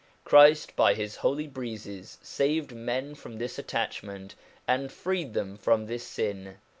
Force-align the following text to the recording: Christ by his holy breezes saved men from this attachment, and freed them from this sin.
Christ 0.23 0.75
by 0.75 0.95
his 0.95 1.17
holy 1.17 1.45
breezes 1.45 2.17
saved 2.23 2.71
men 2.73 3.13
from 3.13 3.37
this 3.37 3.59
attachment, 3.59 4.33
and 4.67 4.91
freed 4.91 5.35
them 5.35 5.57
from 5.57 5.85
this 5.85 6.03
sin. 6.07 6.57